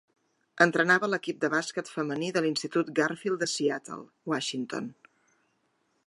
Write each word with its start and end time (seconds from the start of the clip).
Entrenava 0.63 1.09
l'equip 1.13 1.41
de 1.43 1.49
bàsquet 1.55 1.91
femení 1.97 2.31
de 2.37 2.43
l'Institut 2.45 2.89
Garfield 3.01 3.45
de 3.45 3.51
Seattle, 3.53 4.01
Washington. 4.33 4.89